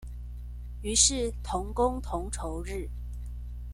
[0.81, 2.89] 於是同工同酬日